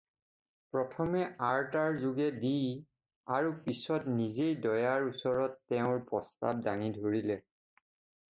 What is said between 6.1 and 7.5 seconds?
প্ৰস্তাব দাঙি ধৰিলে।